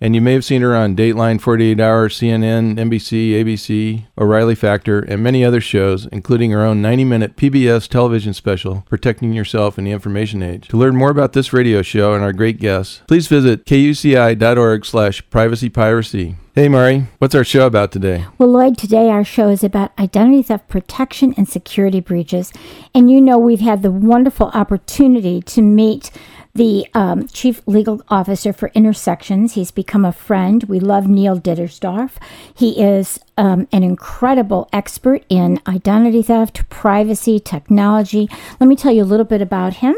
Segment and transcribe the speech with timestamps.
[0.00, 5.00] And you may have seen her on Dateline, 48 Hour, CNN, NBC, ABC, O'Reilly Factor,
[5.00, 9.84] and many other shows, including her own 90 minute PBS television special, Protecting Yourself in
[9.84, 10.68] the Information Age.
[10.68, 15.26] To learn more about this radio show and our great guests, please visit kuci.org slash
[15.28, 16.36] privacypiracy.
[16.58, 18.26] Hey, Mari, what's our show about today?
[18.36, 22.52] Well, Lloyd, today our show is about identity theft protection and security breaches.
[22.92, 26.10] And you know, we've had the wonderful opportunity to meet
[26.56, 29.54] the um, chief legal officer for Intersections.
[29.54, 30.64] He's become a friend.
[30.64, 32.14] We love Neil Dittersdorf.
[32.52, 38.28] He is um, an incredible expert in identity theft, privacy, technology.
[38.58, 39.94] Let me tell you a little bit about him.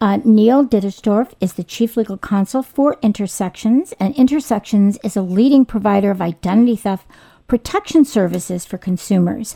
[0.00, 5.64] Uh, Neil Dittersdorf is the chief legal counsel for Intersections, and Intersections is a leading
[5.64, 7.06] provider of identity theft
[7.48, 9.54] protection services for consumers.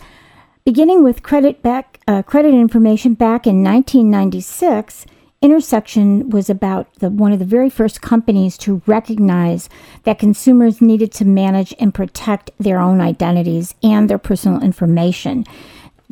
[0.64, 5.06] Beginning with credit back uh, credit information back in 1996,
[5.42, 9.68] Intersection was about the, one of the very first companies to recognize
[10.05, 15.44] that consumers needed to manage and protect their own identities and their personal information.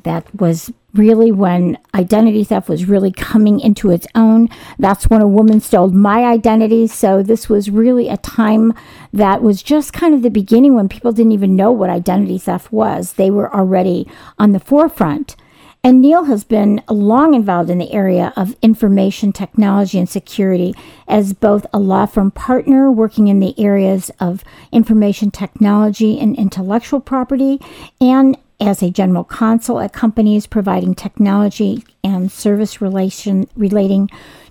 [0.04, 4.48] That was really when identity theft was really coming into its own.
[4.78, 6.86] That's when a woman stole my identity.
[6.86, 8.74] So, this was really a time
[9.12, 12.72] that was just kind of the beginning when people didn't even know what identity theft
[12.72, 13.14] was.
[13.14, 14.06] They were already
[14.38, 15.36] on the forefront.
[15.84, 20.74] And Neil has been long involved in the area of information technology and security
[21.08, 27.00] as both a law firm partner working in the areas of information technology and intellectual
[27.00, 27.60] property,
[28.00, 34.08] and as a general counsel at companies providing technology and service relation relating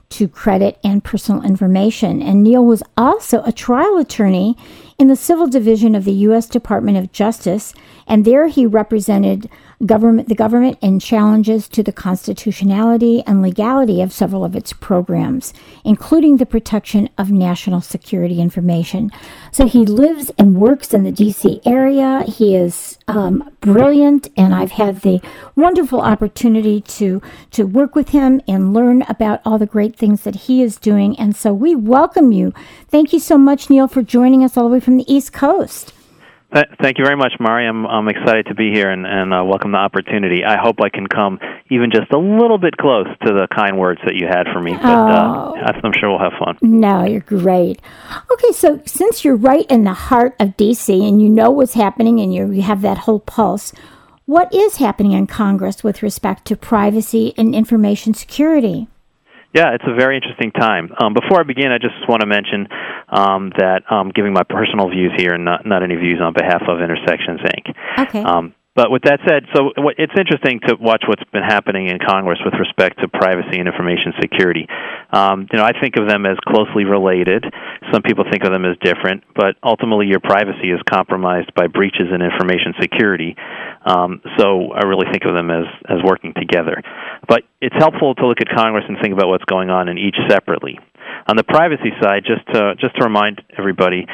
[0.10, 2.22] to credit and personal information.
[2.22, 4.58] And Neil was also a trial attorney
[5.02, 6.46] in the Civil Division of the U.S.
[6.46, 7.74] Department of Justice,
[8.06, 9.50] and there he represented
[9.86, 15.54] government, the government in challenges to the constitutionality and legality of several of its programs,
[15.84, 19.10] including the protection of national security information.
[19.52, 21.62] So he lives and works in the D.C.
[21.66, 22.24] area.
[22.28, 25.20] He is um, brilliant, and I've had the
[25.56, 30.36] wonderful opportunity to to work with him and learn about all the great things that
[30.36, 31.18] he is doing.
[31.18, 32.54] And so we welcome you.
[32.88, 35.94] Thank you so much, Neil, for joining us all the way from the East Coast.
[36.82, 37.66] Thank you very much, Mari.
[37.66, 40.44] I'm, I'm excited to be here and, and uh, welcome the opportunity.
[40.44, 44.02] I hope I can come even just a little bit close to the kind words
[44.06, 45.56] that you had for me, but uh, Oh.
[45.84, 46.58] I'm sure we'll have fun.
[46.62, 47.82] No, you're great.
[48.30, 52.20] Okay, so since you're right in the heart of DC and you know what's happening
[52.20, 53.72] and you have that whole pulse,
[54.26, 58.88] what is happening in Congress with respect to privacy and information security?
[59.54, 60.94] Yeah, it's a very interesting time.
[60.98, 62.68] Um, before I begin, I just want to mention
[63.10, 66.64] um, that I'm giving my personal views here and not, not any views on behalf
[66.68, 67.76] of Intersections Inc.
[68.08, 68.24] Okay.
[68.24, 72.00] Um, but with that said, so what- it's interesting to watch what's been happening in
[72.00, 74.68] Congress with respect to privacy and information security.
[75.12, 77.46] Um, you know, I think of them as closely related.
[77.92, 82.08] Some people think of them as different, but ultimately, your privacy is compromised by breaches
[82.14, 83.36] in information security.
[83.86, 86.82] Um, so I really think of them as as working together.
[87.28, 90.18] But it's helpful to look at Congress and think about what's going on in each
[90.30, 90.80] separately.
[91.28, 94.06] On the privacy side, just to, just to remind everybody,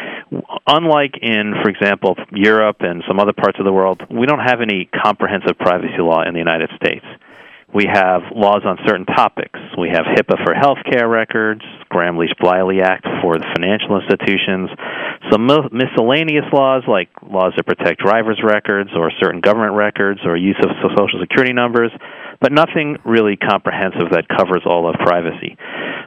[0.68, 4.62] unlike in, for example, Europe and some other parts of the world, we don't have
[4.62, 7.06] any comprehensive privacy law in the United States.
[7.74, 9.60] We have laws on certain topics.
[9.78, 14.70] We have HIPAA for healthcare records, Gramm-Leach-Bliley Act for the financial institutions,
[15.30, 20.38] some mi- miscellaneous laws like laws that protect drivers' records or certain government records or
[20.38, 21.92] use of social security numbers,
[22.40, 25.58] but nothing really comprehensive that covers all of privacy.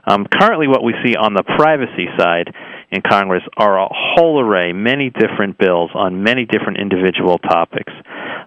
[0.07, 2.55] Um, currently, what we see on the privacy side
[2.91, 7.93] in Congress are a whole array, many different bills on many different individual topics.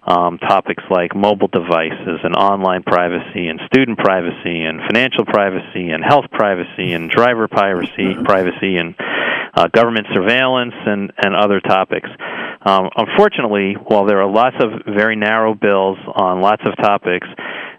[0.06, 6.04] Um, topics like mobile devices and online privacy and student privacy and financial privacy and
[6.04, 8.94] health privacy and driver privacy, privacy and
[9.54, 12.10] uh, government surveillance and, and other topics.
[12.66, 17.26] Um, unfortunately, while there are lots of very narrow bills on lots of topics,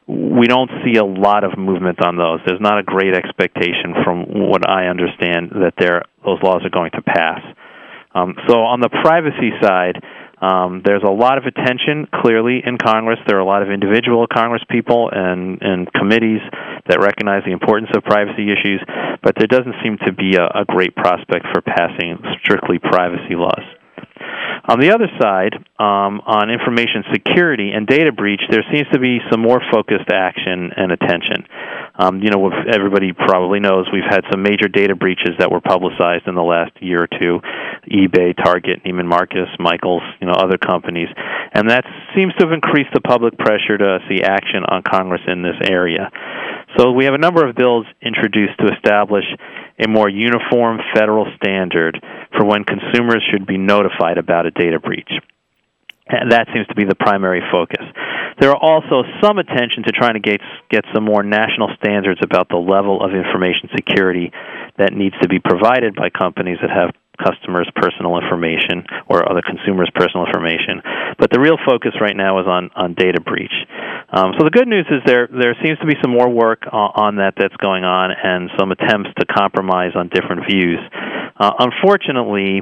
[0.08, 2.40] we don't see a lot of movement on those.
[2.46, 7.02] There's not a great expectation, from what I understand, that those laws are going to
[7.02, 7.42] pass.
[8.14, 10.00] Um, so on the privacy side,
[10.42, 13.20] um, there's a lot of attention clearly in Congress.
[13.28, 16.42] There are a lot of individual Congress people and, and committees
[16.88, 18.84] that recognize the importance of privacy issues,
[19.24, 23.64] but there doesn't seem to be a, a great prospect for passing strictly privacy laws.
[24.68, 29.20] On the other side, um, on information security and data breach, there seems to be
[29.30, 31.46] some more focused action and attention.
[31.98, 36.28] Um, you know, everybody probably knows we've had some major data breaches that were publicized
[36.28, 37.40] in the last year or two:
[37.86, 41.10] eBay, Target, Neiman Marcus, Michaels, you know, other companies,
[41.54, 41.86] and that
[42.16, 46.10] seems to have increased the public pressure to see action on Congress in this area.
[46.78, 49.26] So we have a number of bills introduced to establish
[49.80, 52.02] a more uniform federal standard
[52.36, 55.12] for when consumers should be notified about a data breach.
[56.08, 57.84] And that seems to be the primary focus.
[58.40, 62.50] There are also some attention to trying to get, get some more national standards about
[62.50, 64.32] the level of information security
[64.78, 69.90] that needs to be provided by companies that have customers' personal information or other consumers'
[69.96, 70.82] personal information.
[71.18, 73.54] But the real focus right now is on, on data breach.
[74.12, 76.92] Um, so the good news is there there seems to be some more work on,
[76.96, 80.80] on that that's going on and some attempts to compromise on different views.
[81.38, 82.62] Uh, unfortunately,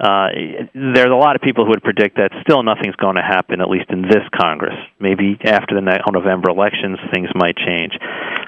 [0.00, 0.28] uh,
[0.72, 3.68] there's a lot of people who would predict that still nothing's going to happen, at
[3.68, 4.74] least in this Congress.
[4.98, 7.92] Maybe after the November elections, things might change.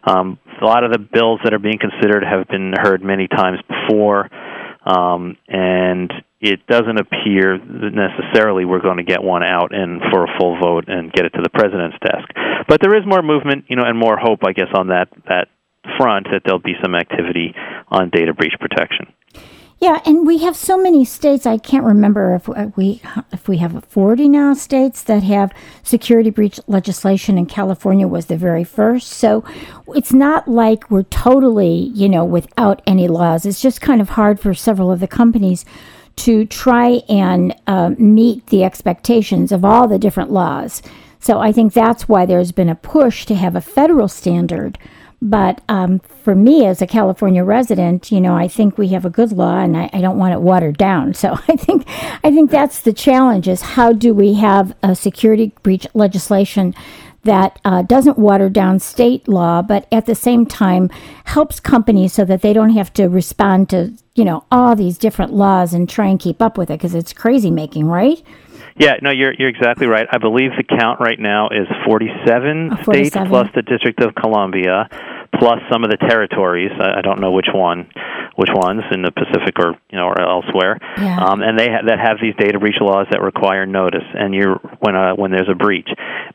[0.05, 3.59] Um, a lot of the bills that are being considered have been heard many times
[3.69, 4.31] before
[4.85, 10.25] um, and it doesn't appear that necessarily we're going to get one out and for
[10.25, 12.29] a full vote and get it to the president's desk.
[12.67, 15.49] But there is more movement, you know, and more hope, I guess, on that that
[15.99, 17.55] front that there'll be some activity
[17.89, 19.13] on data breach protection.
[19.83, 21.45] Yeah, and we have so many states.
[21.45, 23.03] I can't remember if we
[23.33, 25.53] if we have 40 now states that have
[25.83, 29.09] security breach legislation, and California was the very first.
[29.09, 29.45] So
[29.89, 33.45] it's not like we're totally, you know, without any laws.
[33.45, 35.65] It's just kind of hard for several of the companies
[36.15, 40.81] to try and uh, meet the expectations of all the different laws.
[41.19, 44.79] So I think that's why there's been a push to have a federal standard
[45.23, 49.11] but um, for me, as a California resident, you know, I think we have a
[49.11, 51.15] good law, and I, I, don't want it watered down.
[51.15, 55.53] So I think, I think that's the challenge: is how do we have a security
[55.63, 56.75] breach legislation
[57.23, 60.91] that uh, doesn't water down state law, but at the same time
[61.25, 65.33] helps companies so that they don't have to respond to, you know, all these different
[65.33, 68.21] laws and try and keep up with it because it's crazy making, right?
[68.77, 70.07] Yeah, no, you're you're exactly right.
[70.11, 72.85] I believe the count right now is 47, oh, 47.
[72.85, 74.89] states plus the District of Columbia,
[75.39, 76.71] plus some of the territories.
[76.79, 77.89] I, I don't know which one,
[78.37, 80.79] which ones in the Pacific or you know or elsewhere.
[80.97, 81.19] Yeah.
[81.21, 84.57] Um, and they ha- that have these data breach laws that require notice, and you're
[84.81, 85.89] when uh, when there's a breach,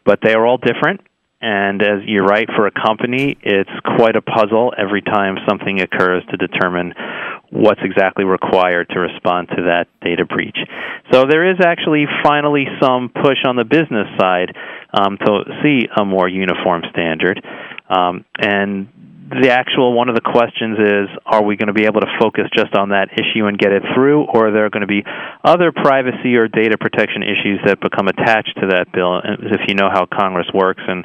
[0.05, 1.01] but they are all different.
[1.39, 6.23] And as you're right, for a company, it's quite a puzzle every time something occurs
[6.31, 6.93] to determine
[7.49, 10.57] what's exactly required to respond to that data breach.
[11.11, 14.55] So there is actually finally some push on the business side
[14.93, 17.41] um, to see a more uniform standard.
[17.89, 18.89] Um, and
[19.29, 22.47] the actual one of the questions is are we going to be able to focus
[22.55, 25.03] just on that issue and get it through or are there going to be
[25.43, 29.89] other privacy or data protection issues that become attached to that bill if you know
[29.91, 31.03] how congress works and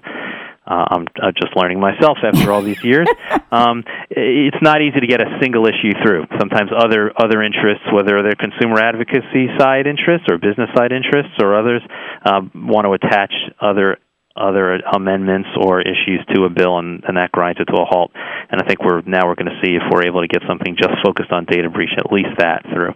[0.66, 3.08] uh, I'm uh, just learning myself after all these years.
[3.52, 6.24] Um, it's not easy to get a single issue through.
[6.40, 11.54] Sometimes other other interests, whether they're consumer advocacy side interests or business side interests or
[11.54, 11.82] others,
[12.24, 13.98] uh, want to attach other
[14.34, 18.12] other amendments or issues to a bill, and, and that grinds it to a halt.
[18.50, 20.74] And I think we're now we're going to see if we're able to get something
[20.80, 22.94] just focused on data breach, at least that through.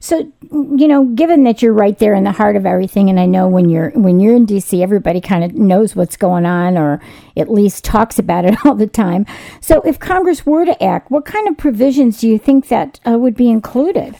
[0.00, 3.26] So, you know, given that you're right there in the heart of everything, and I
[3.26, 7.00] know when you're when you're in DC, everybody kind of knows what's going on, or
[7.36, 9.24] at least talks about it all the time.
[9.60, 13.18] So, if Congress were to act, what kind of provisions do you think that uh,
[13.18, 14.16] would be included?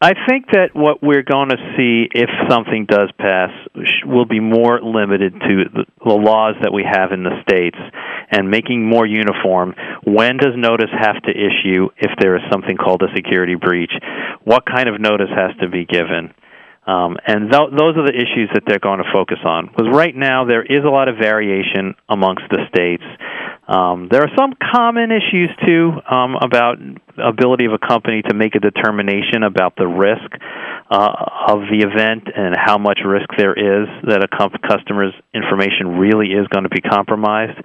[0.00, 3.50] I think that what we're going to see if something does pass
[4.06, 7.78] will be more limited to the, the laws that we have in the states
[8.30, 9.74] and making more uniform.
[10.04, 13.92] When does notice have to issue if there is something called a security breach?
[14.44, 16.34] What kind of notice has to be given?
[16.86, 19.66] Um, and th- those are the issues that they're going to focus on.
[19.66, 23.04] Because right now there is a lot of variation amongst the states.
[23.68, 26.78] Um, there are some common issues too um, about
[27.20, 30.30] ability of a company to make a determination about the risk
[30.90, 35.98] uh, of the event and how much risk there is that a comp- customer's information
[36.00, 37.60] really is going to be compromised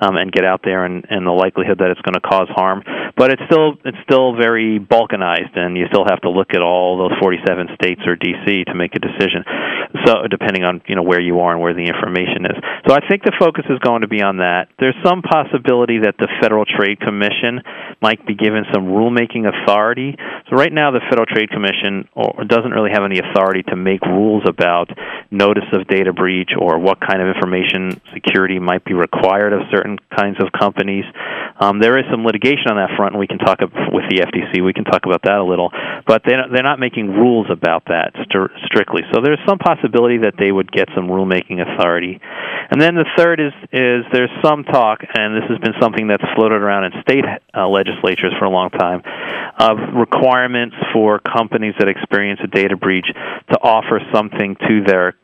[0.00, 2.82] um, and get out there and, and the likelihood that it's going to cause harm.
[3.16, 6.98] But it's still it's still very balkanized, and you still have to look at all
[6.98, 9.42] those 47 states or DC to make a decision.
[10.06, 12.56] So depending on you know where you are and where the information is.
[12.86, 14.68] So I think the focus is going to be on that.
[14.78, 17.58] There's some possibility that the Federal Trade Commission
[18.00, 20.16] might be given some rulemaking authority.
[20.50, 22.08] So right now the Federal Trade Commission
[22.46, 24.90] doesn't really have any authority to make rules about
[25.30, 29.98] notice of data breach or what kind of information security might be required of certain
[30.18, 31.04] kinds of companies.
[31.60, 34.64] Um, there is some litigation on that front, and we can talk with the FTC.
[34.64, 35.70] We can talk about that a little,
[36.06, 39.02] but not, they're not making rules about that st- strictly.
[39.12, 42.20] So there's some possibility that they would get some rulemaking authority.
[42.70, 46.24] And then the third is is there's some talk, and this has been something that's
[46.36, 47.24] floated around in state
[47.56, 49.02] uh, legislatures for a long time,
[49.58, 53.06] of requirements for companies that experience a data breach
[53.50, 55.14] to offer something to their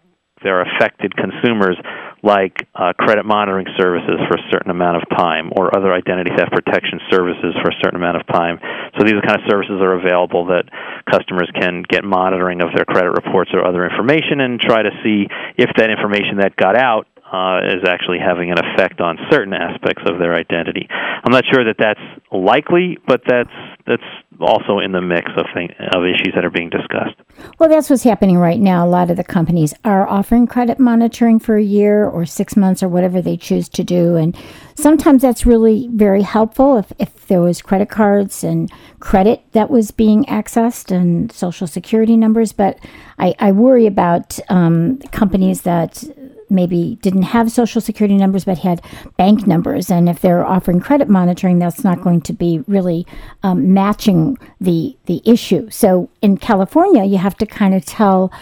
[0.44, 1.76] their affected consumers
[2.22, 6.52] like uh, credit monitoring services for a certain amount of time or other identity theft
[6.52, 8.60] protection services for a certain amount of time.
[8.96, 10.64] So these kind of services are available that
[11.10, 15.26] customers can get monitoring of their credit reports or other information and try to see
[15.56, 20.02] if that information that got out uh, is actually having an effect on certain aspects
[20.06, 20.86] of their identity.
[20.90, 22.00] I'm not sure that that's
[22.30, 23.50] likely, but that's
[23.86, 24.02] that's
[24.40, 27.16] also in the mix of thing, of issues that are being discussed.
[27.58, 28.86] Well, that's what's happening right now.
[28.86, 32.82] A lot of the companies are offering credit monitoring for a year or six months
[32.82, 34.36] or whatever they choose to do, and
[34.76, 39.90] sometimes that's really very helpful if if there was credit cards and credit that was
[39.90, 42.52] being accessed and social security numbers.
[42.52, 42.78] But
[43.18, 46.04] I, I worry about um, companies that
[46.50, 48.80] maybe didn't have social security numbers but had
[49.16, 49.90] bank numbers.
[49.90, 53.06] And if they're offering credit monitoring, that's not going to be really
[53.42, 55.68] um, matching the the issue.
[55.70, 58.32] So in California, you have to kind of tell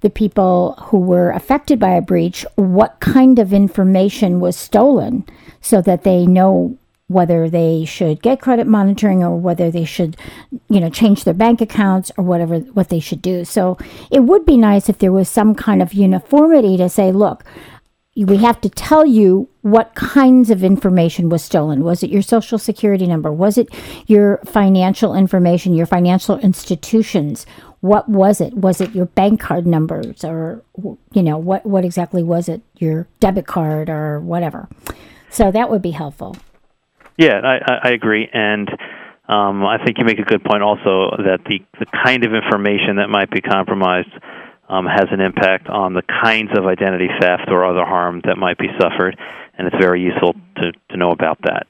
[0.00, 5.24] the people who were affected by a breach what kind of information was stolen
[5.60, 6.76] so that they know
[7.12, 10.16] whether they should get credit monitoring or whether they should,
[10.68, 13.44] you know, change their bank accounts or whatever what they should do.
[13.44, 13.78] So
[14.10, 17.44] it would be nice if there was some kind of uniformity to say, look,
[18.14, 21.82] we have to tell you what kinds of information was stolen.
[21.82, 23.32] Was it your social security number?
[23.32, 23.68] Was it
[24.06, 27.46] your financial information, your financial institutions?
[27.80, 28.52] What was it?
[28.54, 30.62] Was it your bank card numbers or
[31.12, 32.60] you know, what what exactly was it?
[32.76, 34.68] Your debit card or whatever.
[35.30, 36.36] So that would be helpful.
[37.18, 38.68] Yeah, I, I agree, and
[39.28, 42.96] um, I think you make a good point also that the the kind of information
[42.96, 44.12] that might be compromised
[44.68, 48.58] um, has an impact on the kinds of identity theft or other harm that might
[48.58, 49.18] be suffered,
[49.58, 51.66] and it's very useful to, to know about that.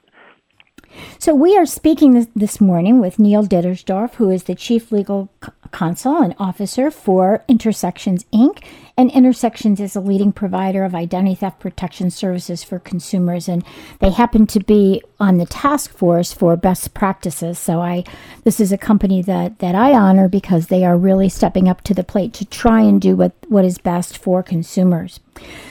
[1.18, 5.30] So, we are speaking this, this morning with Neil Dittersdorf, who is the Chief Legal
[5.72, 8.62] Counsel and Officer for Intersections Inc.
[8.96, 13.64] And Intersections is a leading provider of identity theft protection services for consumers, and
[14.00, 17.58] they happen to be on the task force for best practices.
[17.58, 18.04] So, I
[18.44, 21.94] this is a company that that I honor because they are really stepping up to
[21.94, 25.20] the plate to try and do what what is best for consumers.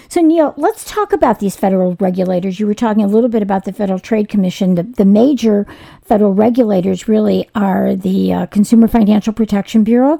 [0.10, 2.60] So, Neil, let's talk about these federal regulators.
[2.60, 4.75] You were talking a little bit about the Federal Trade Commission.
[4.75, 5.66] The, the major
[6.04, 10.20] federal regulators really are the uh, Consumer Financial Protection Bureau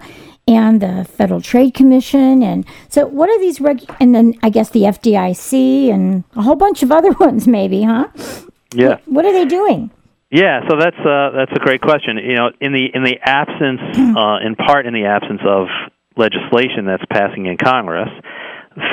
[0.52, 2.44] and the Federal Trade Commission.
[2.44, 3.84] And so, what are these reg?
[4.00, 8.08] And then I guess the FDIC and a whole bunch of other ones, maybe, huh?
[8.74, 8.98] Yeah.
[9.06, 9.92] What, are they doing?
[10.30, 12.18] Yeah, so that's uh, that's a great question.
[12.18, 13.82] You know, in the in the absence,
[14.18, 15.68] uh, in part, in the absence of
[16.16, 18.10] legislation that's passing in Congress,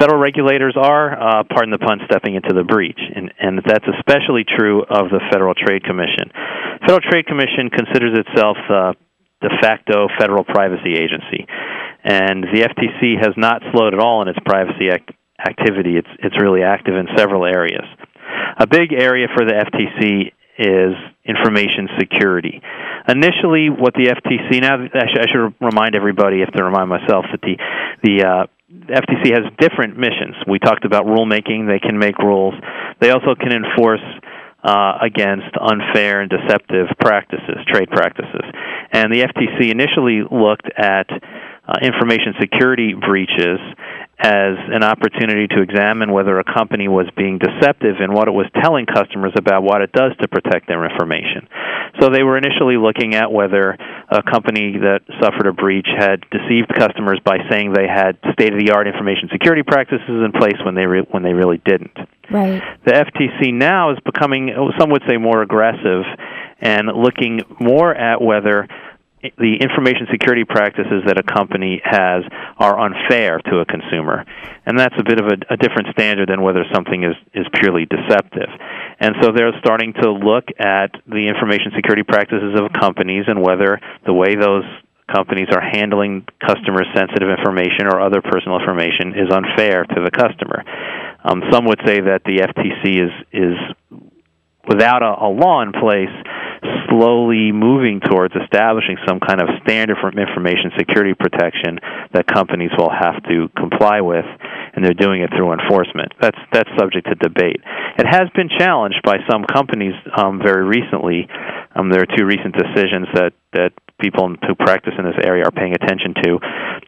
[0.01, 4.45] federal regulators are, uh, pardon the pun, stepping into the breach, and, and that's especially
[4.45, 6.31] true of the Federal Trade Commission.
[6.81, 8.95] Federal Trade Commission considers itself the
[9.41, 11.47] de facto federal privacy agency,
[12.05, 15.97] and the FTC has not slowed at all in its privacy act- activity.
[15.97, 17.87] It's it's really active in several areas.
[18.59, 22.61] A big area for the FTC is information security.
[23.09, 26.91] Initially, what the FTC now I should, I should remind everybody, I have to remind
[26.91, 27.57] myself, that the
[28.03, 30.35] the uh, FTC has different missions.
[30.47, 32.55] We talked about rulemaking; they can make rules.
[33.01, 34.03] They also can enforce
[34.63, 38.43] uh, against unfair and deceptive practices, trade practices.
[38.93, 43.61] And the FTC initially looked at uh, information security breaches
[44.19, 48.47] as an opportunity to examine whether a company was being deceptive in what it was
[48.61, 51.47] telling customers about what it does to protect their information.
[52.01, 53.79] So they were initially looking at whether
[54.11, 59.29] a company that suffered a breach had deceived customers by saying they had state-of-the-art information
[59.31, 61.97] security practices in place when they re- when they really didn't.
[62.31, 62.63] Right.
[62.85, 66.05] The FTC now is becoming, some would say, more aggressive
[66.61, 68.67] and looking more at whether
[69.23, 72.23] the information security practices that a company has
[72.57, 74.25] are unfair to a consumer.
[74.65, 77.87] And that's a bit of a, a, different standard than whether something is, is purely
[77.87, 78.49] deceptive.
[79.01, 83.81] And so they're starting to look at the information security practices of companies and whether
[84.07, 84.65] the way those
[85.13, 90.63] companies are handling customer sensitive information or other personal information is unfair to the customer.
[91.25, 93.57] Um, some would say that the FTC is, is
[94.69, 96.13] without a, a law in place,
[96.89, 101.79] slowly moving towards establishing some kind of standard for information security protection
[102.13, 104.25] that companies will have to comply with,
[104.75, 106.13] and they're doing it through enforcement.
[106.21, 107.61] That's that's subject to debate.
[107.99, 111.29] It has been challenged by some companies um, very recently.
[111.75, 115.51] Um, there are two recent decisions that that people who practice in this area are
[115.51, 116.39] paying attention to.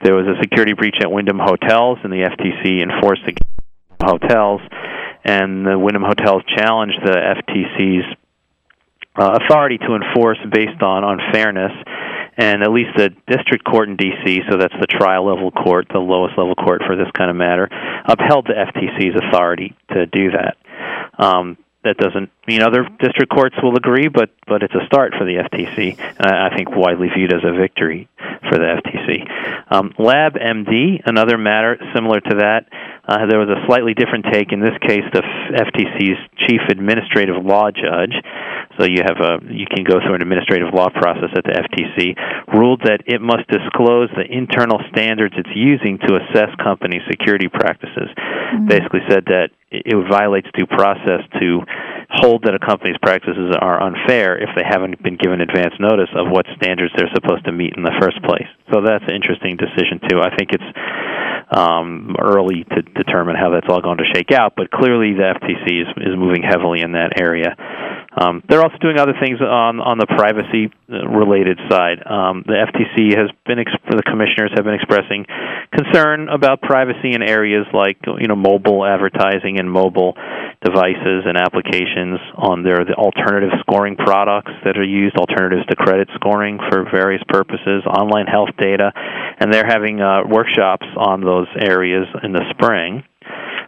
[0.03, 3.51] There was a security breach at Wyndham Hotels, and the FTC enforced against
[4.01, 4.61] hotels,
[5.25, 8.17] and the Wyndham Hotels challenged the FTC's
[9.17, 11.73] uh, authority to enforce based on unfairness.
[12.37, 15.99] And at least the district court in D.C., so that's the trial level court, the
[15.99, 17.69] lowest level court for this kind of matter,
[18.07, 20.57] upheld the FTC's authority to do that.
[21.19, 25.25] Um, that doesn't mean other district courts will agree, but but it's a start for
[25.25, 29.73] the FTC, and I, I think widely viewed as a victory for the FTC.
[29.73, 32.67] Um, LabMD, another matter similar to that,
[33.09, 34.53] uh, there was a slightly different take.
[34.53, 38.15] In this case, the FTC's chief administrative law judge,
[38.79, 42.17] so you have a you can go through an administrative law process at the FTC,
[42.55, 48.09] ruled that it must disclose the internal standards it's using to assess company security practices.
[48.15, 48.67] Mm-hmm.
[48.67, 51.63] Basically, said that it violates due process to
[52.11, 56.27] hold that a company's practices are unfair if they haven't been given advance notice of
[56.29, 58.51] what standards they're supposed to meet in the first place.
[58.75, 60.19] So that's an interesting decision too.
[60.19, 60.71] I think it's
[61.55, 65.83] um, early to determine how that's all going to shake out, but clearly the FTC
[65.83, 67.55] is, is moving heavily in that area.
[68.11, 72.03] Um, they're also doing other things on on the privacy related side.
[72.03, 75.27] Um, the FTC has been the commissioners have been expressing
[75.73, 80.15] concern about privacy in areas like you know mobile advertising and mobile
[80.65, 86.09] devices and applications on their the alternative scoring products that are used, alternatives to credit
[86.15, 88.93] scoring for various purposes, online health data,
[89.39, 93.05] and they're having uh, workshops on those areas in the spring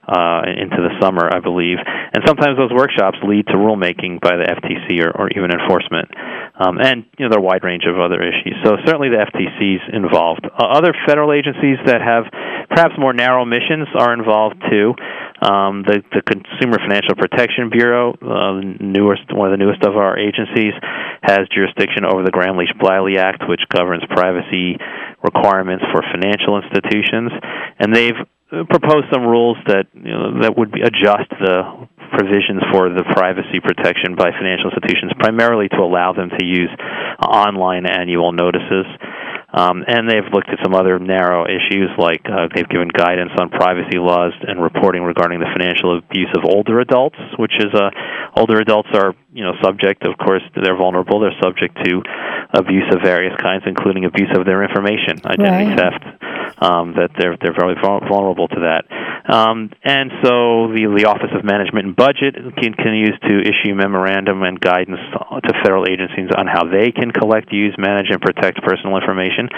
[0.09, 1.79] uh, into the summer, I believe.
[1.79, 6.11] And sometimes those workshops lead to rulemaking by the FTC or, or even enforcement.
[6.59, 8.55] Um, and you know there are a wide range of other issues.
[8.65, 10.45] So certainly the FTC is involved.
[10.45, 12.29] Uh, other federal agencies that have
[12.69, 14.95] perhaps more narrow missions are involved too.
[15.43, 20.15] Um, the, the Consumer Financial Protection Bureau, uh, newest one of the newest of our
[20.15, 20.71] agencies,
[21.23, 24.79] has jurisdiction over the Gramm-Leach-Bliley Act, which governs privacy
[25.23, 27.33] requirements for financial institutions,
[27.79, 28.19] and they've
[28.53, 33.61] propose some rules that you know, that would be, adjust the provisions for the privacy
[33.65, 36.69] protection by financial institutions, primarily to allow them to use
[37.25, 38.85] online annual notices.
[39.53, 43.51] Um, and they've looked at some other narrow issues, like uh, they've given guidance on
[43.51, 47.91] privacy laws and reporting regarding the financial abuse of older adults, which is uh,
[48.37, 51.21] older adults are you know subject, of course, they're vulnerable.
[51.21, 52.01] They're subject to
[52.55, 55.77] abuse of various kinds, including abuse of their information, identity right.
[55.77, 56.05] theft.
[56.61, 58.85] Um, that they're they're very vulnerable to that,
[59.27, 64.61] um, and so the the Office of Management and Budget continues to issue memorandum and
[64.61, 69.49] guidance to federal agencies on how they can collect, use, manage, and protect personal information.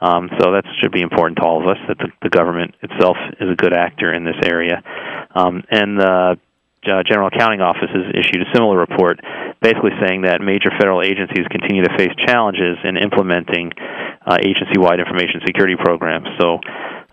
[0.00, 3.16] Um, so that should be important to all of us that the, the government itself
[3.40, 4.82] is a good actor in this area,
[5.34, 6.36] um, and the
[6.86, 9.20] uh, General Accounting Office has issued a similar report,
[9.60, 13.72] basically saying that major federal agencies continue to face challenges in implementing
[14.26, 16.28] uh, agency-wide information security programs.
[16.38, 16.60] So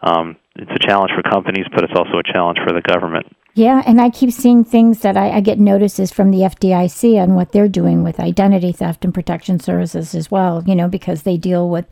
[0.02, 3.28] um, it's a challenge for companies, but it's also a challenge for the government.
[3.54, 7.34] Yeah, and I keep seeing things that I, I, get notices from the FDIC on
[7.34, 10.64] what they're doing with identity theft and protection services as well.
[10.68, 11.88] You know, because they deal with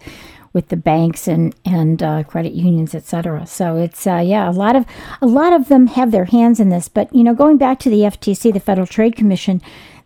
[0.54, 3.48] with the banks and and uh, credit unions, et cetera.
[3.48, 4.86] So it's uh, yeah, a lot of
[5.22, 6.88] a lot of them have their hands in this.
[6.88, 9.60] But you know, going back to the FTC, the Federal Trade Commission,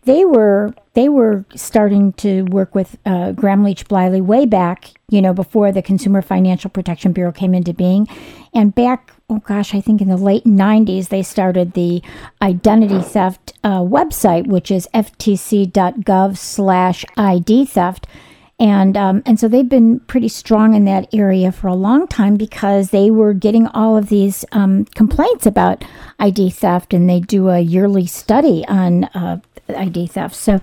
[0.03, 5.71] they were they were starting to work with uh, Gramm-Leach-Bliley way back, you know, before
[5.71, 8.05] the Consumer Financial Protection Bureau came into being,
[8.53, 12.01] and back oh gosh, I think in the late 90s, they started the
[12.41, 18.07] identity theft uh, website, which is ftc.gov slash ID theft.
[18.59, 22.35] And um, and so they've been pretty strong in that area for a long time
[22.35, 25.85] because they were getting all of these um, complaints about
[26.19, 29.39] ID theft, and they do a yearly study on uh,
[29.75, 30.35] ID theft.
[30.35, 30.59] So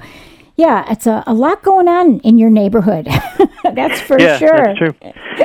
[0.57, 3.07] yeah, it's a, a lot going on in your neighborhood.
[3.63, 4.57] that's for yeah, sure.
[4.57, 4.95] That's true.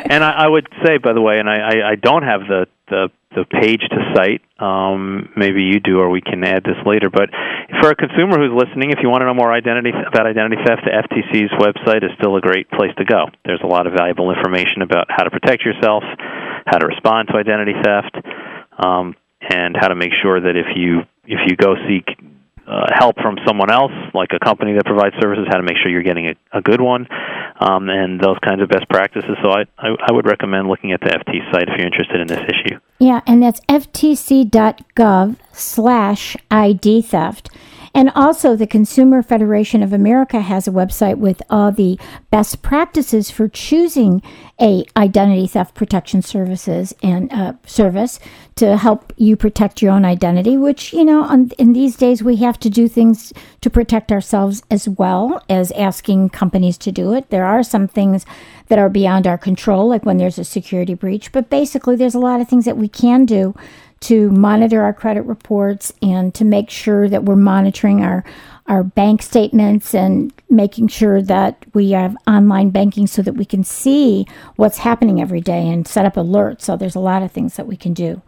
[0.10, 2.68] and I, I would say, by the way, and I, I, I don't have the,
[2.90, 4.42] the the page to cite.
[4.60, 7.10] Um, maybe you do, or we can add this later.
[7.10, 7.30] But
[7.80, 10.84] for a consumer who's listening, if you want to know more identity about identity theft,
[10.84, 13.28] the FTC's website is still a great place to go.
[13.46, 16.04] There's a lot of valuable information about how to protect yourself,
[16.66, 18.16] how to respond to identity theft,
[18.78, 19.16] um,
[19.50, 22.08] and how to make sure that if you if you go seek
[22.72, 25.92] uh, help from someone else, like a company that provides services, how to make sure
[25.92, 27.06] you're getting a, a good one,
[27.60, 29.36] um, and those kinds of best practices.
[29.44, 32.28] So I, I, I would recommend looking at the FT site if you're interested in
[32.28, 32.80] this issue.
[33.00, 37.50] Yeah, and that's ftc.gov slash ID theft.
[37.94, 42.00] And also, the Consumer Federation of America has a website with all the
[42.30, 44.22] best practices for choosing
[44.62, 48.20] a identity theft protection services and uh, service
[48.56, 50.56] to help you protect your own identity.
[50.56, 54.64] Which you know, on, in these days, we have to do things to protect ourselves
[54.72, 57.30] as well as asking companies to do it.
[57.30, 58.26] There are some things
[58.70, 61.34] that are beyond our control, like when there's a security breach.
[61.34, 63.54] But basically, there's a lot of things that we can do
[64.02, 68.24] to monitor our credit reports and to make sure that we're monitoring our
[68.68, 73.64] our bank statements and making sure that we have online banking so that we can
[73.64, 76.62] see what's happening every day and set up alerts.
[76.62, 78.22] So there's a lot of things that we can do.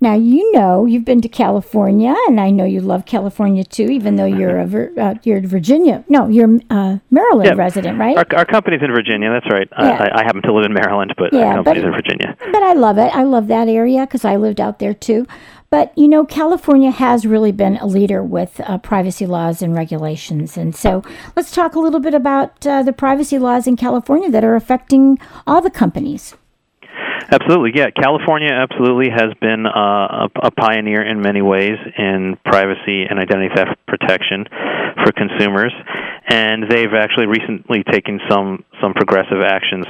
[0.00, 4.16] Now you know you've been to California, and I know you love California too, even
[4.16, 6.04] though you're a uh, you're Virginia.
[6.08, 7.62] No, you're a uh, Maryland yeah.
[7.62, 8.16] resident, right?
[8.16, 9.30] Our, our, company's in Virginia.
[9.30, 9.68] That's right.
[9.78, 10.08] Yeah.
[10.14, 12.36] I, I, happen to live in Maryland, but yeah, our company's but, in Virginia.
[12.52, 13.14] But I love it.
[13.14, 15.26] I love that area because I lived out there too.
[15.70, 20.56] But you know, California has really been a leader with uh, privacy laws and regulations.
[20.56, 21.04] And so
[21.36, 25.18] let's talk a little bit about uh, the privacy laws in California that are affecting
[25.46, 26.34] all the companies.
[27.30, 27.90] Absolutely, yeah.
[27.90, 33.54] California absolutely has been uh, a, a, pioneer in many ways in privacy and identity
[33.54, 34.46] theft protection
[35.04, 35.72] for consumers,
[36.30, 39.84] and they've actually recently taken some some progressive actions.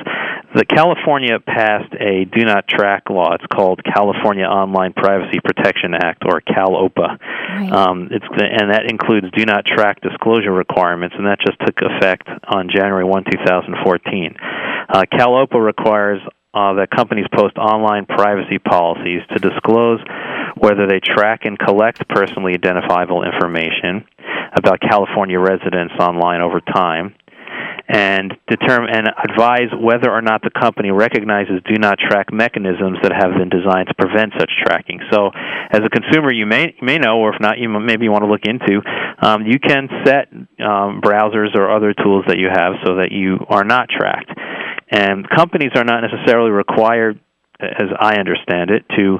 [0.54, 3.34] The California passed a do not track law.
[3.34, 7.20] It's called California Online Privacy Protection Act, or CalOPPA.
[7.20, 7.70] Right.
[7.70, 12.26] Um, it's and that includes do not track disclosure requirements, and that just took effect
[12.48, 14.34] on January 1, 2014.
[14.88, 16.20] Uh, CalOPPA requires
[16.54, 20.00] uh, that companies post online privacy policies to disclose
[20.56, 24.04] whether they track and collect personally identifiable information
[24.56, 27.14] about California residents online over time
[27.90, 33.10] and determine and advise whether or not the company recognizes do not track mechanisms that
[33.10, 35.00] have been designed to prevent such tracking.
[35.10, 38.12] So, as a consumer, you may you may know, or if not, you maybe you
[38.12, 38.80] want to look into.
[39.20, 40.30] Um, you can set
[40.62, 44.30] um, browsers or other tools that you have so that you are not tracked,
[44.90, 47.18] and companies are not necessarily required,
[47.60, 49.18] as I understand it, to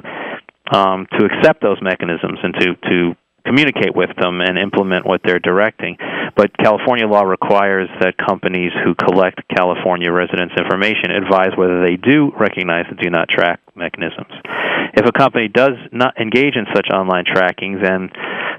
[0.71, 3.15] um, to accept those mechanisms and to to
[3.45, 5.97] communicate with them and implement what they're directing.
[6.35, 12.31] But California law requires that companies who collect California residents' information advise whether they do
[12.39, 14.31] recognize the do not track mechanisms.
[14.93, 18.09] If a company does not engage in such online tracking, then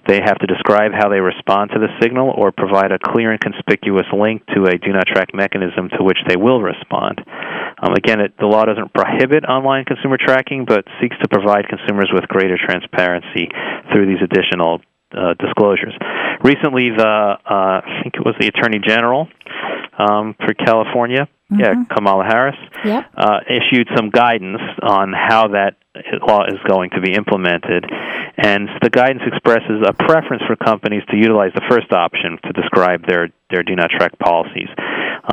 [0.07, 3.41] they have to describe how they respond to the signal or provide a clear and
[3.41, 7.21] conspicuous link to a do not track mechanism to which they will respond.
[7.83, 12.11] Um, again, it, the law doesn't prohibit online consumer tracking, but seeks to provide consumers
[12.13, 13.49] with greater transparency
[13.91, 14.81] through these additional
[15.13, 15.95] uh, disclosures.
[16.43, 19.29] Recently, the uh, I think it was the Attorney General
[19.99, 21.61] um, for California, mm-hmm.
[21.61, 23.11] yeah, Kamala Harris, yep.
[23.17, 25.77] uh, issued some guidance on how that
[26.27, 27.85] law is going to be implemented.
[28.37, 33.07] And the guidance expresses a preference for companies to utilize the first option to describe
[33.07, 34.69] their, their do not track policies.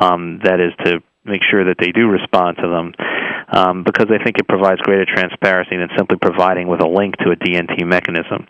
[0.00, 2.92] Um, that is to make sure that they do respond to them
[3.52, 7.30] um, because they think it provides greater transparency than simply providing with a link to
[7.30, 8.46] a DNT mechanism.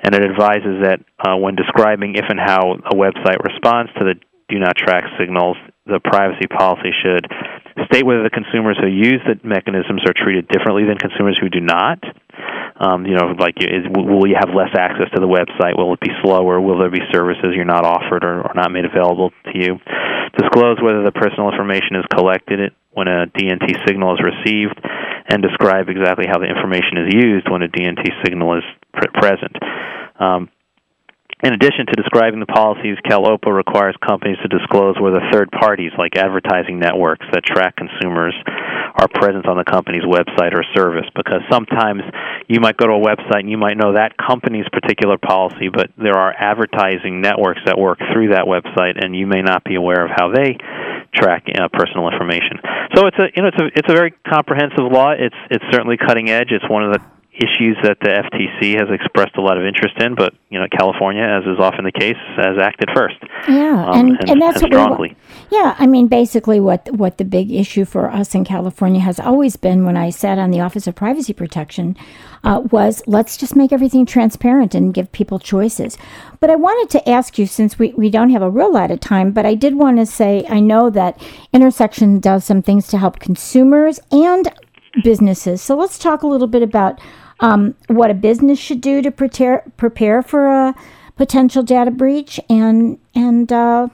[0.00, 4.14] And it advises that uh, when describing if and how a website responds to the
[4.48, 5.56] do not track signals,
[5.86, 7.28] the privacy policy should
[7.90, 11.60] state whether the consumers who use the mechanisms are treated differently than consumers who do
[11.60, 11.98] not.
[12.74, 15.78] Um, you know, like is, will you have less access to the website?
[15.78, 16.60] Will it be slower?
[16.60, 19.78] Will there be services you're not offered or, or not made available to you?
[20.38, 24.78] Disclose whether the personal information is collected when a DNT signal is received,
[25.28, 29.54] and describe exactly how the information is used when a DNT signal is pre- present.
[30.18, 30.48] Um,
[31.44, 36.16] in addition to describing the policies, CalOPPA requires companies to disclose whether third parties, like
[36.16, 38.34] advertising networks that track consumers,
[38.96, 41.04] are present on the company's website or service.
[41.14, 42.00] Because sometimes
[42.48, 45.92] you might go to a website and you might know that company's particular policy, but
[46.00, 50.02] there are advertising networks that work through that website, and you may not be aware
[50.02, 50.56] of how they
[51.12, 52.56] track uh, personal information.
[52.96, 55.12] So it's a you know it's a it's a very comprehensive law.
[55.12, 56.48] It's it's certainly cutting edge.
[56.50, 57.00] It's one of the
[57.36, 61.22] issues that the FTC has expressed a lot of interest in, but you know California,
[61.22, 63.16] as is often the case, has acted first.
[63.48, 65.16] Yeah, um, and, and, and that's and strongly.
[65.50, 69.18] We, yeah, I mean, basically, what what the big issue for us in California has
[69.18, 71.96] always been when I sat on the Office of Privacy Protection
[72.44, 75.98] uh, was let's just make everything transparent and give people choices.
[76.38, 79.00] But I wanted to ask you, since we, we don't have a real lot of
[79.00, 81.20] time, but I did want to say I know that
[81.52, 84.52] Intersection does some things to help consumers and
[85.02, 85.62] businesses.
[85.62, 87.00] So let's talk a little bit about
[87.40, 90.74] um, what a business should do to prepare prepare for a
[91.16, 93.88] potential data breach, and and uh,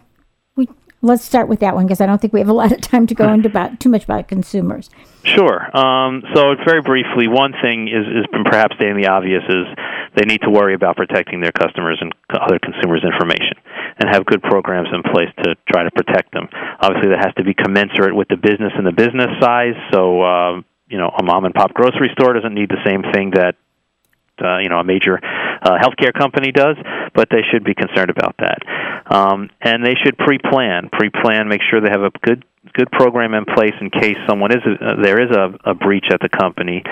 [0.57, 0.69] we
[1.03, 3.07] let's start with that one because I don't think we have a lot of time
[3.07, 4.91] to go into about too much about consumers.
[5.25, 5.77] Sure.
[5.77, 9.67] Um, so very briefly, one thing is, is perhaps stating the obvious is
[10.17, 13.61] they need to worry about protecting their customers and other consumers' information
[13.99, 16.49] and have good programs in place to try to protect them.
[16.81, 19.77] Obviously, that has to be commensurate with the business and the business size.
[19.93, 23.31] So, uh, you know a mom and pop grocery store doesn't need the same thing
[23.35, 23.55] that
[24.43, 26.77] uh, you know a major uh, healthcare company does,
[27.15, 28.59] but they should be concerned about that.
[29.11, 33.45] Um, and they should pre-plan, pre-plan, make sure they have a good good program in
[33.45, 36.83] place in case someone is uh, there is a, a breach at the company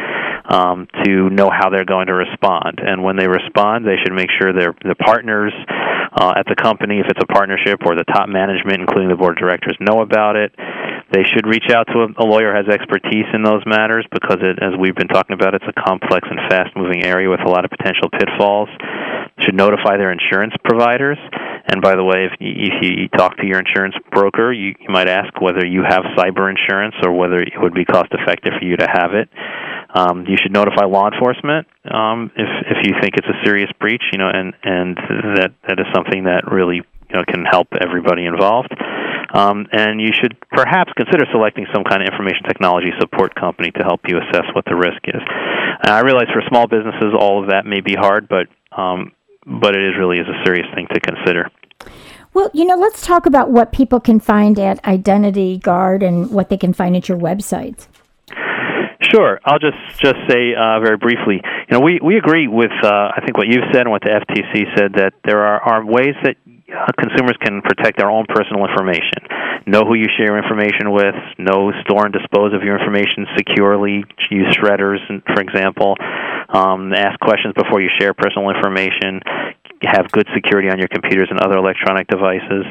[0.49, 2.81] um, to know how they're going to respond.
[2.81, 5.53] And when they respond, they should make sure their the partners
[6.13, 9.37] uh, at the company, if it's a partnership, or the top management, including the board
[9.37, 10.53] of directors, know about it.
[11.11, 14.62] They should reach out to a, a lawyer has expertise in those matters because, it,
[14.62, 17.71] as we've been talking about, it's a complex and fast-moving area with a lot of
[17.71, 18.68] potential pitfalls.
[19.40, 21.16] Should notify their insurance providers.
[21.71, 24.90] And by the way, if you, if you talk to your insurance broker, you, you
[24.90, 28.64] might ask whether you have cyber insurance or whether it would be cost effective for
[28.64, 29.29] you to have it.
[29.94, 34.03] Um, you should notify law enforcement um, if if you think it's a serious breach,
[34.12, 34.97] you know, and and
[35.37, 38.75] that that is something that really you know can help everybody involved.
[39.33, 43.83] Um, and you should perhaps consider selecting some kind of information technology support company to
[43.85, 45.21] help you assess what the risk is.
[45.83, 49.12] And I realize for small businesses, all of that may be hard, but um,
[49.47, 51.51] but it is really is a serious thing to consider.
[52.35, 56.51] Well, you know, let's talk about what people can find at Identity Guard and what
[56.51, 57.87] they can find at your website.
[59.01, 59.41] Sure.
[59.45, 61.41] I'll just just say uh, very briefly.
[61.71, 64.11] You know, we we agree with uh, I think what you've said and what the
[64.11, 66.37] FTC said that there are, are ways that
[66.69, 69.25] uh, consumers can protect their own personal information.
[69.67, 71.15] Know who you share information with.
[71.39, 74.05] Know, store, and dispose of your information securely.
[74.31, 75.01] Use shredders,
[75.33, 75.97] for example.
[76.49, 79.21] Um, ask questions before you share personal information
[79.83, 82.65] have good security on your computers and other electronic devices.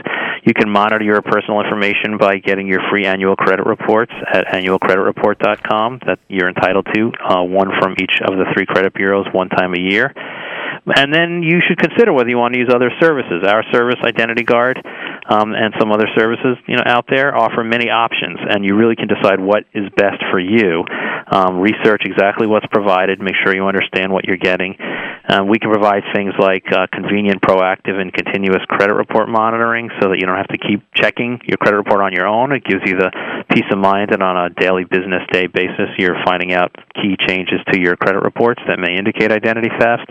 [0.43, 5.99] You can monitor your personal information by getting your free annual credit reports at annualcreditreport.com
[6.05, 9.73] that you're entitled to, uh, one from each of the three credit bureaus one time
[9.73, 10.13] a year.
[10.87, 13.43] And then you should consider whether you want to use other services.
[13.43, 14.79] Our service, Identity Guard,
[15.29, 18.95] um, and some other services, you know, out there offer many options, and you really
[18.95, 20.85] can decide what is best for you.
[21.27, 23.19] Um, research exactly what's provided.
[23.19, 24.75] Make sure you understand what you're getting.
[25.27, 30.07] Um, we can provide things like uh, convenient, proactive, and continuous credit report monitoring, so
[30.07, 32.53] that you don't have to keep checking your credit report on your own.
[32.53, 33.11] It gives you the
[33.51, 37.59] peace of mind that on a daily business day basis, you're finding out key changes
[37.73, 40.07] to your credit reports that may indicate identity theft.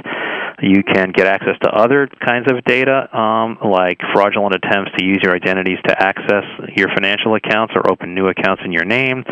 [0.63, 5.21] You can get access to other kinds of data, um, like fraudulent attempts to use
[5.23, 9.25] your identities to access your financial accounts or open new accounts in your name,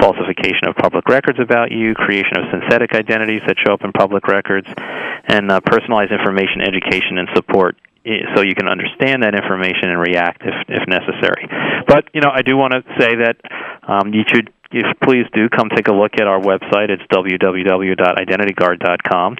[0.00, 4.28] falsification of public records about you, creation of synthetic identities that show up in public
[4.28, 4.68] records,
[5.28, 7.76] and uh, personalized information education and support
[8.34, 11.48] so you can understand that information and react if, if necessary.
[11.88, 13.36] But you know, I do want to say that
[13.82, 16.90] um, you should if please do come take a look at our website.
[16.90, 19.36] It's www.identityguard.com.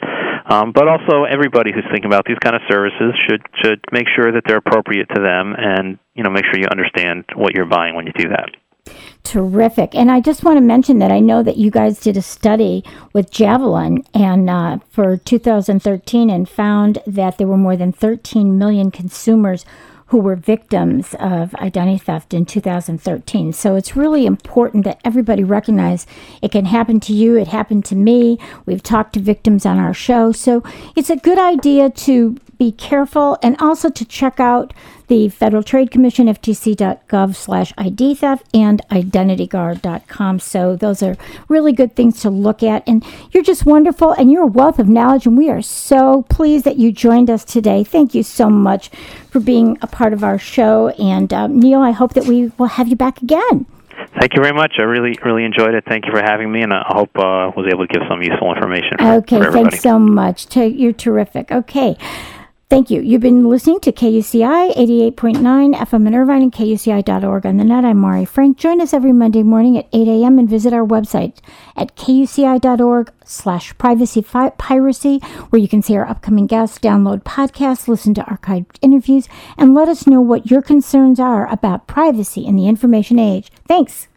[0.49, 4.31] Um, but also, everybody who's thinking about these kind of services should should make sure
[4.33, 7.97] that they're appropriate to them, and you know, make sure you understand what you're buying
[7.97, 8.51] when you do that.
[9.25, 9.97] Terrific.
[9.97, 12.85] And I just want to mention that I know that you guys did a study
[13.13, 18.93] with Javelin and uh, for 2013 and found that there were more than 13 million
[18.93, 19.67] consumers
[20.09, 23.53] who were victims of identity theft in 2013.
[23.53, 26.07] So it's really important that everybody recognize
[26.43, 28.39] it can happen to you, it happened to me.
[28.67, 30.33] We've talked to victims on our show.
[30.33, 30.63] So
[30.95, 34.73] it's a good idea to be careful and also to check out
[35.09, 40.41] the Federal Trade Commission, ftc.gov slash ID theft, and identityguard.com.
[40.41, 41.17] So those are
[41.49, 42.83] really good things to look at.
[42.87, 45.27] And you're just wonderful and you're a wealth of knowledge.
[45.27, 47.85] And we are so pleased that you joined us today.
[47.85, 48.89] Thank you so much
[49.31, 50.89] for being a part of our show.
[50.91, 53.67] And uh, Neil, I hope that we will have you back again.
[54.19, 54.75] Thank you very much.
[54.79, 55.85] I really, really enjoyed it.
[55.87, 58.23] Thank you for having me, and I hope uh, I was able to give some
[58.23, 58.93] useful information.
[58.99, 60.55] For, okay, for thanks so much.
[60.57, 61.51] You're terrific.
[61.51, 61.97] Okay.
[62.69, 63.01] Thank you.
[63.01, 67.85] You've been listening to KUCI 88.9 FM in Irvine and KUCI.org on the net.
[67.85, 68.59] I'm Mari Frank.
[68.59, 70.37] Join us every Monday morning at 8 a.m.
[70.37, 71.37] and visit our website
[71.77, 75.19] at KUCI.org slash privacy piracy,
[75.51, 79.89] where you can see our upcoming guests, download podcasts, listen to archived interviews, and let
[79.89, 83.53] us know what your concerns are about privacy in the information age.
[83.69, 84.09] Thanks.